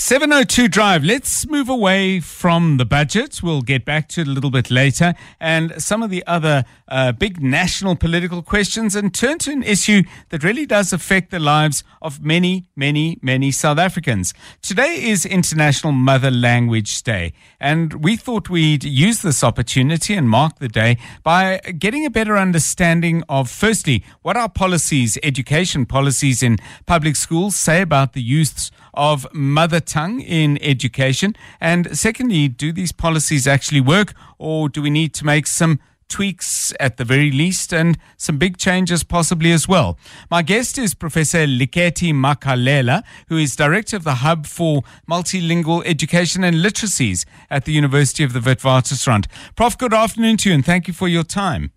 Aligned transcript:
702 0.00 0.68
Drive. 0.68 1.04
Let's 1.04 1.46
move 1.46 1.68
away 1.68 2.20
from 2.20 2.78
the 2.78 2.86
budget. 2.86 3.42
We'll 3.42 3.60
get 3.60 3.84
back 3.84 4.08
to 4.08 4.22
it 4.22 4.28
a 4.28 4.30
little 4.30 4.50
bit 4.50 4.70
later 4.70 5.12
and 5.38 5.74
some 5.80 6.02
of 6.02 6.08
the 6.08 6.26
other 6.26 6.64
uh, 6.88 7.12
big 7.12 7.42
national 7.42 7.96
political 7.96 8.40
questions 8.40 8.96
and 8.96 9.14
turn 9.14 9.38
to 9.40 9.50
an 9.50 9.62
issue 9.62 10.02
that 10.30 10.42
really 10.42 10.64
does 10.64 10.94
affect 10.94 11.30
the 11.30 11.38
lives 11.38 11.84
of 12.00 12.24
many, 12.24 12.70
many, 12.74 13.18
many 13.20 13.50
South 13.50 13.78
Africans. 13.78 14.32
Today 14.62 15.02
is 15.02 15.26
International 15.26 15.92
Mother 15.92 16.30
Language 16.30 17.02
Day, 17.02 17.34
and 17.60 18.02
we 18.02 18.16
thought 18.16 18.48
we'd 18.48 18.84
use 18.84 19.20
this 19.20 19.44
opportunity 19.44 20.14
and 20.14 20.30
mark 20.30 20.60
the 20.60 20.68
day 20.68 20.96
by 21.22 21.58
getting 21.78 22.06
a 22.06 22.10
better 22.10 22.38
understanding 22.38 23.22
of, 23.28 23.50
firstly, 23.50 24.02
what 24.22 24.38
our 24.38 24.48
policies, 24.48 25.18
education 25.22 25.84
policies 25.84 26.42
in 26.42 26.56
public 26.86 27.16
schools 27.16 27.54
say 27.54 27.82
about 27.82 28.14
the 28.14 28.22
use 28.22 28.70
of 28.94 29.26
mother 29.32 29.80
tongue 29.80 30.20
in 30.20 30.58
education? 30.62 31.36
And 31.60 31.96
secondly, 31.96 32.48
do 32.48 32.72
these 32.72 32.92
policies 32.92 33.46
actually 33.46 33.80
work 33.80 34.14
or 34.38 34.68
do 34.68 34.82
we 34.82 34.90
need 34.90 35.14
to 35.14 35.24
make 35.24 35.46
some 35.46 35.80
tweaks 36.10 36.74
at 36.78 36.98
the 36.98 37.04
very 37.04 37.30
least 37.30 37.72
and 37.72 37.96
some 38.18 38.36
big 38.36 38.58
changes 38.58 39.02
possibly 39.02 39.52
as 39.52 39.66
well. 39.66 39.96
My 40.30 40.42
guest 40.42 40.76
is 40.76 40.92
Professor 40.92 41.46
Leketi 41.46 42.12
Makalela, 42.12 43.02
who 43.28 43.38
is 43.38 43.56
Director 43.56 43.96
of 43.96 44.04
the 44.04 44.16
Hub 44.16 44.44
for 44.46 44.82
Multilingual 45.08 45.82
Education 45.86 46.44
and 46.44 46.56
Literacies 46.56 47.24
at 47.48 47.64
the 47.64 47.72
University 47.72 48.24
of 48.24 48.32
the 48.32 48.40
Witwatersrand. 48.40 49.26
Prof, 49.56 49.78
good 49.78 49.94
afternoon 49.94 50.36
to 50.38 50.50
you 50.50 50.54
and 50.56 50.66
thank 50.66 50.88
you 50.88 50.92
for 50.92 51.08
your 51.08 51.24
time. 51.24 51.72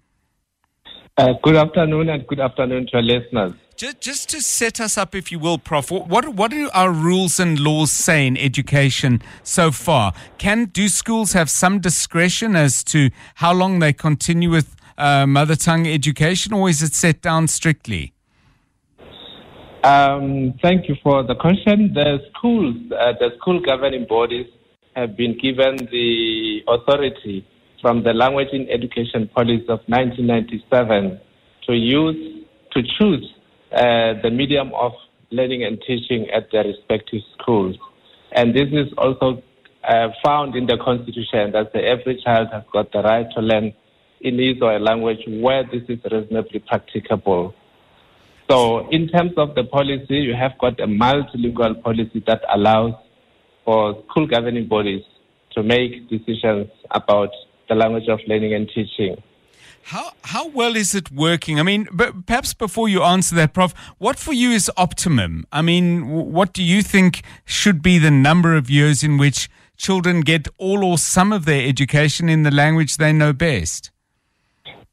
Uh, 1.15 1.33
good 1.43 1.55
afternoon 1.55 2.09
and 2.09 2.25
good 2.25 2.39
afternoon 2.39 2.87
to 2.87 2.97
our 2.97 3.03
listeners. 3.03 3.53
Just, 3.75 4.01
just 4.01 4.29
to 4.29 4.41
set 4.41 4.79
us 4.79 4.99
up, 4.99 5.15
if 5.15 5.31
you 5.31 5.39
will, 5.39 5.57
Prof, 5.57 5.89
what, 5.89 6.29
what 6.29 6.51
do 6.51 6.69
our 6.75 6.91
rules 6.91 7.39
and 7.39 7.59
laws 7.59 7.91
say 7.91 8.27
in 8.27 8.37
education 8.37 9.21
so 9.41 9.71
far? 9.71 10.13
Can 10.37 10.65
do 10.65 10.87
schools 10.87 11.33
have 11.33 11.49
some 11.49 11.79
discretion 11.79 12.55
as 12.55 12.83
to 12.85 13.09
how 13.35 13.51
long 13.51 13.79
they 13.79 13.91
continue 13.91 14.51
with 14.51 14.75
uh, 14.97 15.25
mother 15.25 15.55
tongue 15.55 15.87
education, 15.87 16.53
or 16.53 16.69
is 16.69 16.83
it 16.83 16.93
set 16.93 17.21
down 17.21 17.47
strictly? 17.47 18.13
Um, 19.83 20.53
thank 20.61 20.87
you 20.87 20.95
for 21.01 21.23
the 21.23 21.35
question. 21.35 21.93
The 21.95 22.19
schools, 22.29 22.75
uh, 22.97 23.13
the 23.19 23.31
school 23.39 23.59
governing 23.59 24.05
bodies, 24.07 24.47
have 24.95 25.17
been 25.17 25.35
given 25.39 25.77
the 25.91 26.63
authority 26.67 27.45
from 27.81 28.03
the 28.03 28.13
Language 28.13 28.49
in 28.53 28.69
Education 28.69 29.27
Policy 29.33 29.63
of 29.67 29.81
1997 29.87 31.19
to 31.65 31.73
use 31.73 32.45
to 32.71 32.81
choose 32.99 33.32
the 33.73 34.29
medium 34.31 34.71
of 34.73 34.93
learning 35.31 35.63
and 35.63 35.81
teaching 35.81 36.29
at 36.29 36.51
their 36.51 36.63
respective 36.63 37.21
schools. 37.37 37.75
And 38.31 38.55
this 38.55 38.69
is 38.71 38.93
also 38.97 39.41
uh, 39.83 40.09
found 40.23 40.55
in 40.55 40.65
the 40.65 40.77
Constitution 40.77 41.51
that 41.51 41.75
every 41.75 42.21
child 42.23 42.49
has 42.51 42.63
got 42.71 42.91
the 42.91 43.01
right 43.01 43.27
to 43.35 43.41
learn 43.41 43.73
in 44.21 44.39
his 44.39 44.61
or 44.61 44.79
language 44.79 45.19
where 45.27 45.63
this 45.63 45.83
is 45.89 45.99
reasonably 46.09 46.59
practicable. 46.59 47.53
So, 48.49 48.87
in 48.89 49.07
terms 49.07 49.33
of 49.37 49.55
the 49.55 49.63
policy, 49.63 50.17
you 50.17 50.35
have 50.35 50.57
got 50.59 50.79
a 50.79 50.87
multilingual 50.87 51.81
policy 51.81 52.23
that 52.27 52.41
allows 52.53 52.93
for 53.65 54.03
school 54.09 54.27
governing 54.27 54.67
bodies 54.67 55.03
to 55.51 55.63
make 55.63 56.09
decisions 56.09 56.67
about 56.91 57.29
the 57.69 57.75
language 57.75 58.07
of 58.09 58.19
learning 58.27 58.53
and 58.53 58.69
teaching. 58.73 59.21
How 59.85 60.11
how 60.23 60.47
well 60.47 60.75
is 60.75 60.95
it 60.95 61.11
working? 61.11 61.59
I 61.59 61.63
mean, 61.63 61.87
but 61.91 62.25
perhaps 62.25 62.53
before 62.53 62.87
you 62.87 63.03
answer 63.03 63.35
that, 63.35 63.53
Prof, 63.53 63.73
what 63.97 64.17
for 64.17 64.33
you 64.33 64.51
is 64.51 64.71
optimum? 64.77 65.45
I 65.51 65.61
mean, 65.61 66.07
what 66.09 66.53
do 66.53 66.63
you 66.63 66.81
think 66.81 67.21
should 67.43 67.81
be 67.81 67.97
the 67.97 68.11
number 68.11 68.55
of 68.55 68.69
years 68.69 69.03
in 69.03 69.17
which 69.17 69.49
children 69.75 70.21
get 70.21 70.47
all 70.57 70.85
or 70.85 70.97
some 70.97 71.33
of 71.33 71.45
their 71.45 71.67
education 71.67 72.29
in 72.29 72.43
the 72.43 72.51
language 72.51 72.97
they 72.97 73.11
know 73.11 73.33
best? 73.33 73.91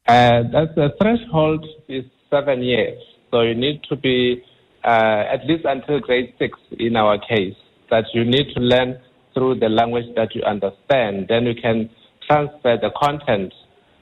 Uh, 0.07 0.43
the 0.75 0.93
threshold 1.01 1.65
is 1.87 2.03
seven 2.29 2.61
years. 2.61 2.99
So 3.29 3.41
you 3.41 3.55
need 3.55 3.83
to 3.87 3.95
be 3.95 4.43
uh, 4.83 5.23
at 5.33 5.45
least 5.45 5.63
until 5.63 6.01
grade 6.01 6.33
six 6.37 6.59
in 6.71 6.97
our 6.97 7.17
case. 7.17 7.55
That 7.89 8.05
you 8.13 8.25
need 8.25 8.53
to 8.55 8.59
learn 8.59 8.99
through 9.33 9.59
the 9.59 9.69
language 9.69 10.13
that 10.15 10.35
you 10.35 10.43
understand. 10.43 11.27
Then 11.29 11.45
you 11.45 11.55
can 11.55 11.89
transfer 12.27 12.77
the 12.77 12.91
content 13.01 13.53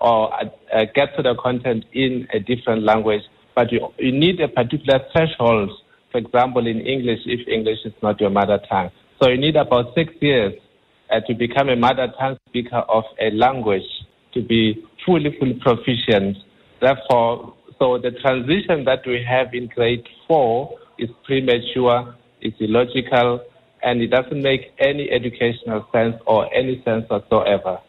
or 0.01 0.33
uh, 0.33 0.85
get 0.95 1.15
to 1.17 1.23
the 1.23 1.35
content 1.35 1.85
in 1.93 2.27
a 2.33 2.39
different 2.39 2.83
language, 2.83 3.21
but 3.55 3.71
you, 3.71 3.93
you 3.97 4.11
need 4.11 4.39
a 4.39 4.47
particular 4.47 4.99
threshold. 5.11 5.71
For 6.11 6.17
example, 6.17 6.65
in 6.65 6.81
English, 6.81 7.19
if 7.25 7.47
English 7.47 7.79
is 7.85 7.93
not 8.01 8.19
your 8.19 8.29
mother 8.29 8.59
tongue. 8.69 8.91
So 9.21 9.29
you 9.29 9.37
need 9.37 9.55
about 9.55 9.93
six 9.95 10.13
years 10.21 10.53
uh, 11.11 11.19
to 11.27 11.33
become 11.33 11.69
a 11.69 11.75
mother 11.75 12.13
tongue 12.19 12.37
speaker 12.47 12.77
of 12.77 13.03
a 13.19 13.31
language 13.31 13.83
to 14.33 14.41
be 14.41 14.85
fully, 15.05 15.35
fully 15.39 15.55
proficient. 15.55 16.37
Therefore, 16.79 17.53
so 17.79 17.97
the 17.97 18.11
transition 18.11 18.85
that 18.85 19.05
we 19.05 19.23
have 19.27 19.53
in 19.53 19.67
grade 19.67 20.07
four 20.27 20.77
is 20.97 21.09
premature, 21.25 22.15
it's 22.41 22.55
illogical, 22.59 23.43
and 23.83 24.01
it 24.01 24.07
doesn't 24.07 24.41
make 24.41 24.73
any 24.79 25.09
educational 25.09 25.87
sense 25.91 26.15
or 26.25 26.53
any 26.53 26.81
sense 26.83 27.09
whatsoever. 27.09 27.79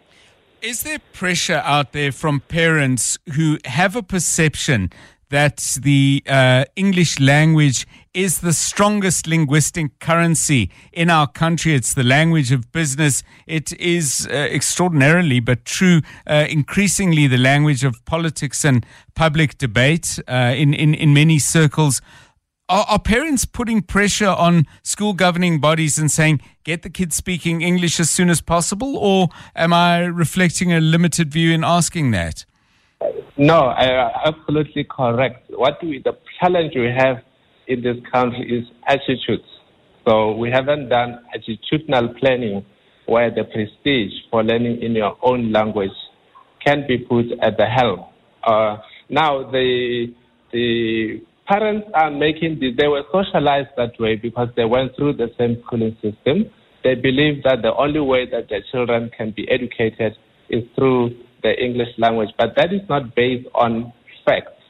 Is 0.62 0.82
there 0.82 0.98
pressure 1.14 1.62
out 1.64 1.92
there 1.92 2.12
from 2.12 2.40
parents 2.40 3.18
who 3.34 3.58
have 3.64 3.96
a 3.96 4.02
perception 4.02 4.90
that 5.30 5.78
the 5.80 6.22
uh, 6.26 6.64
English 6.76 7.18
language 7.18 7.86
is 8.12 8.40
the 8.40 8.52
strongest 8.52 9.26
linguistic 9.26 9.98
currency 10.00 10.70
in 10.92 11.08
our 11.08 11.28
country. 11.28 11.74
It's 11.74 11.94
the 11.94 12.02
language 12.02 12.50
of 12.50 12.72
business. 12.72 13.22
It 13.46 13.72
is 13.80 14.28
uh, 14.30 14.34
extraordinarily, 14.34 15.40
but 15.40 15.64
true, 15.64 16.02
uh, 16.26 16.46
increasingly 16.48 17.28
the 17.28 17.38
language 17.38 17.84
of 17.84 18.04
politics 18.04 18.64
and 18.64 18.84
public 19.14 19.56
debate 19.56 20.18
uh, 20.28 20.52
in, 20.56 20.74
in, 20.74 20.94
in 20.94 21.14
many 21.14 21.38
circles. 21.38 22.02
Are, 22.70 22.86
are, 22.88 23.00
parents 23.00 23.46
putting 23.46 23.82
pressure 23.82 24.28
on 24.28 24.64
school 24.84 25.12
governing 25.12 25.58
bodies 25.58 25.98
and 25.98 26.08
saying, 26.08 26.40
get 26.62 26.82
the 26.82 26.88
kids 26.88 27.16
speaking 27.16 27.62
English 27.62 27.98
as 27.98 28.10
soon 28.10 28.30
as 28.30 28.40
possible? 28.40 28.96
Or 28.96 29.28
am 29.56 29.72
I 29.72 30.04
reflecting 30.04 30.72
a 30.72 30.78
limited 30.78 31.32
view 31.32 31.50
in 31.50 31.64
asking 31.64 32.12
that? 32.12 32.44
No, 33.36 33.70
uh, 33.70 34.10
absolutely 34.24 34.84
correct. 34.84 35.50
What 35.50 35.82
we, 35.82 36.00
the 36.00 36.16
challenge 36.38 36.74
we 36.76 36.86
have 36.96 37.16
in 37.66 37.82
this 37.82 37.96
country 38.12 38.60
is 38.60 38.68
attitudes. 38.86 39.48
So 40.06 40.36
we 40.36 40.52
haven't 40.52 40.90
done 40.90 41.24
attitudinal 41.34 42.20
planning 42.20 42.64
where 43.06 43.32
the 43.32 43.42
prestige 43.42 44.12
for 44.30 44.44
learning 44.44 44.80
in 44.80 44.92
your 44.92 45.16
own 45.22 45.50
language 45.50 45.90
can 46.64 46.86
be 46.86 46.98
put 46.98 47.26
at 47.42 47.56
the 47.56 47.66
helm. 47.66 48.04
Uh, 48.44 48.76
now, 49.08 49.50
the, 49.50 50.14
the 50.52 51.20
parents 51.50 51.88
are 51.94 52.10
making 52.10 52.60
this, 52.60 52.76
they 52.78 52.86
were 52.86 53.02
socialized 53.10 53.70
that 53.76 53.98
way 53.98 54.14
because 54.14 54.48
they 54.56 54.64
went 54.64 54.94
through 54.94 55.14
the 55.14 55.28
same 55.36 55.60
schooling 55.66 55.96
system. 56.00 56.48
They 56.84 56.94
believe 56.94 57.42
that 57.42 57.62
the 57.62 57.74
only 57.74 58.00
way 58.00 58.30
that 58.30 58.48
their 58.48 58.62
children 58.70 59.10
can 59.16 59.32
be 59.36 59.50
educated 59.50 60.14
is 60.48 60.62
through 60.76 61.10
the 61.42 61.52
English 61.62 61.88
language, 61.98 62.30
but 62.38 62.54
that 62.56 62.72
is 62.72 62.82
not 62.88 63.14
based 63.16 63.48
on 63.54 63.92
facts. 64.24 64.62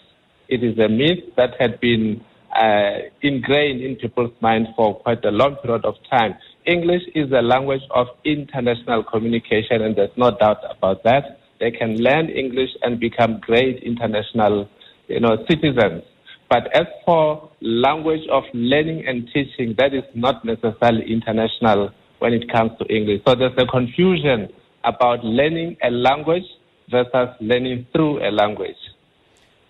It 0.48 0.64
is 0.64 0.78
a 0.78 0.88
myth 0.88 1.20
that 1.36 1.50
had 1.60 1.80
been 1.80 2.24
uh, 2.56 3.10
ingrained 3.22 3.82
in 3.82 3.96
people's 3.96 4.32
minds 4.40 4.68
for 4.74 4.98
quite 5.00 5.24
a 5.24 5.30
long 5.30 5.56
period 5.56 5.84
of 5.84 5.94
time. 6.10 6.34
English 6.66 7.02
is 7.14 7.30
a 7.32 7.42
language 7.42 7.82
of 7.90 8.06
international 8.24 9.04
communication, 9.04 9.82
and 9.82 9.94
there's 9.96 10.16
no 10.16 10.30
doubt 10.30 10.58
about 10.70 11.04
that. 11.04 11.38
They 11.60 11.70
can 11.70 11.96
learn 11.98 12.30
English 12.30 12.70
and 12.82 12.98
become 12.98 13.38
great 13.40 13.82
international, 13.82 14.68
you 15.08 15.20
know, 15.20 15.36
citizens. 15.48 16.02
But 16.50 16.66
as 16.74 16.86
for 17.06 17.48
language 17.60 18.26
of 18.28 18.42
learning 18.52 19.06
and 19.06 19.28
teaching, 19.32 19.76
that 19.78 19.94
is 19.94 20.02
not 20.14 20.44
necessarily 20.44 21.10
international 21.10 21.92
when 22.18 22.32
it 22.32 22.50
comes 22.52 22.72
to 22.80 22.84
English. 22.86 23.22
So 23.24 23.36
there's 23.36 23.56
a 23.56 23.66
confusion 23.66 24.48
about 24.82 25.24
learning 25.24 25.76
a 25.80 25.90
language 25.90 26.42
versus 26.90 27.28
learning 27.40 27.86
through 27.92 28.26
a 28.26 28.30
language. 28.32 28.76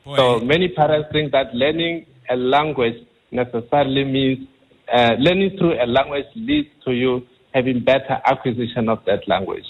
Boy. 0.07 0.17
So 0.17 0.41
many 0.41 0.69
parents 0.69 1.11
think 1.13 1.33
that 1.33 1.55
learning 1.55 2.07
a 2.31 2.37
language 2.37 3.07
necessarily 3.31 4.05
means 4.05 4.49
uh, 4.91 5.17
learning 5.19 5.59
through 5.59 5.75
a 5.83 5.87
language 5.87 6.25
leads 6.35 6.71
to 6.87 6.93
you 6.93 7.27
having 7.53 7.85
better 7.85 8.19
acquisition 8.25 8.89
of 8.89 9.05
that 9.05 9.29
language 9.29 9.67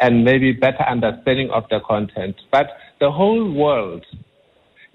and 0.00 0.24
maybe 0.24 0.50
better 0.50 0.82
understanding 0.82 1.48
of 1.50 1.64
the 1.70 1.78
content. 1.86 2.34
But 2.50 2.66
the 2.98 3.10
whole 3.10 3.50
world 3.52 4.04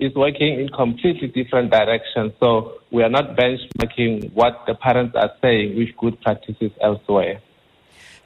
is 0.03 0.13
working 0.15 0.59
in 0.59 0.69
completely 0.69 1.27
different 1.27 1.71
directions. 1.71 2.33
So 2.39 2.79
we 2.91 3.03
are 3.03 3.09
not 3.09 3.35
benchmarking 3.35 4.33
what 4.33 4.63
the 4.67 4.75
parents 4.75 5.15
are 5.15 5.31
saying 5.41 5.77
with 5.77 5.89
good 5.97 6.19
practices 6.21 6.71
elsewhere. 6.81 7.41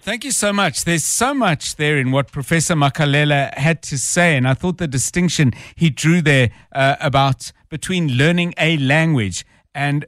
Thank 0.01 0.23
you 0.23 0.31
so 0.31 0.53
much. 0.53 0.85
There's 0.85 1.03
so 1.03 1.33
much 1.33 1.75
there 1.75 1.97
in 1.97 2.11
what 2.11 2.31
Professor 2.31 2.75
Makalela 2.75 3.53
had 3.57 3.81
to 3.83 3.97
say, 3.97 4.37
and 4.37 4.47
I 4.47 4.53
thought 4.53 4.77
the 4.77 4.87
distinction 4.87 5.51
he 5.75 5.89
drew 5.89 6.21
there 6.21 6.49
uh, 6.71 6.95
about 7.01 7.51
between 7.69 8.13
learning 8.13 8.53
a 8.57 8.77
language 8.77 9.45
and 9.75 10.05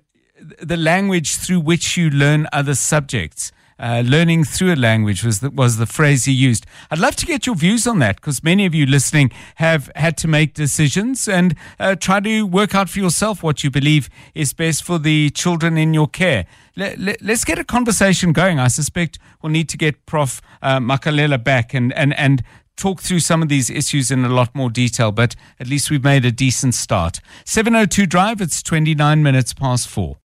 the 0.62 0.78
language 0.78 1.36
through 1.36 1.60
which 1.60 1.98
you 1.98 2.10
learn 2.10 2.48
other 2.54 2.76
subjects. 2.76 3.52
Uh, 3.80 4.04
learning 4.06 4.44
through 4.44 4.74
a 4.74 4.76
language 4.76 5.24
was 5.24 5.40
the, 5.40 5.50
was 5.50 5.78
the 5.78 5.86
phrase 5.86 6.26
he 6.26 6.34
used. 6.34 6.66
I'd 6.92 7.00
love 7.00 7.16
to 7.18 7.26
get 7.26 7.46
your 7.46 7.56
views 7.56 7.88
on 7.88 8.00
that 8.00 8.18
because 8.18 8.44
many 8.44 8.66
of 8.66 8.76
you 8.76 8.86
listening 8.86 9.32
have 9.56 9.90
had 9.96 10.18
to 10.18 10.28
make 10.28 10.54
decisions 10.54 11.28
and 11.28 11.56
uh, 11.80 11.96
try 11.96 12.20
to 12.20 12.44
work 12.44 12.76
out 12.76 12.90
for 12.90 13.00
yourself 13.00 13.42
what 13.42 13.64
you 13.64 13.72
believe 13.72 14.10
is 14.36 14.52
best 14.54 14.84
for 14.84 15.00
the 15.00 15.30
children 15.30 15.78
in 15.78 15.94
your 15.94 16.08
care. 16.08 16.46
Let, 16.76 17.00
let, 17.00 17.22
us 17.22 17.46
get 17.46 17.58
a 17.58 17.64
conversation 17.64 18.34
going. 18.34 18.60
I 18.60 18.68
suspect 18.68 19.18
we'll 19.42 19.52
need 19.52 19.70
to 19.70 19.78
get 19.78 20.06
Prof. 20.06 20.42
Uh, 20.62 20.80
Makalela 20.80 21.42
back 21.42 21.74
and, 21.74 21.94
and, 21.94 22.14
and 22.18 22.44
talk 22.80 23.02
through 23.02 23.20
some 23.20 23.42
of 23.42 23.50
these 23.50 23.70
issues 23.70 24.10
in 24.10 24.26
a 24.26 24.30
lot 24.30 24.56
more 24.56 24.70
detail, 24.70 25.12
but 25.12 25.36
at 25.60 25.68
least 25.68 25.92
we've 25.92 26.04
made 26.04 26.26
a 26.26 26.32
decent 26.32 26.74
start. 26.74 27.20
702 27.46 28.06
Drive, 28.06 28.42
it's 28.42 28.64
29 28.64 29.22
minutes 29.22 29.54
past 29.54 29.88
four. 29.88 30.18